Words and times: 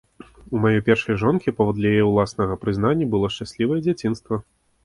У 0.55 0.61
маёй 0.63 0.81
першай 0.87 1.19
жонкі, 1.25 1.53
паводле 1.59 1.85
яе 1.97 2.07
ўласнага 2.07 2.57
прызнання, 2.65 3.11
было 3.15 3.33
шчаслівае 3.37 3.79
дзяцінства. 3.87 4.43